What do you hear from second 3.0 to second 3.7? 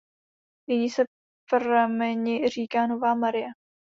Marie.